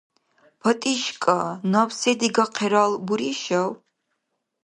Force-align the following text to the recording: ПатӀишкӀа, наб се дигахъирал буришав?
ПатӀишкӀа, 0.59 1.39
наб 1.71 1.89
се 1.99 2.11
дигахъирал 2.19 2.91
буришав? 3.05 3.71